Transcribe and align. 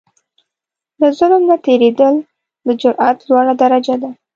له 0.99 1.07
ظلم 1.17 1.41
نه 1.49 1.55
تېرېدل، 1.65 2.15
د 2.65 2.67
جرئت 2.81 3.17
لوړه 3.29 3.53
درجه 3.61 3.95
ده. 4.01 4.09